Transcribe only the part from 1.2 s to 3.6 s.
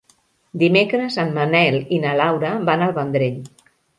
en Manel i na Laura van al Vendrell.